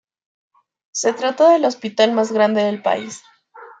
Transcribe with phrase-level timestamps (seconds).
[0.93, 3.21] Se trata del hospital más grande del país.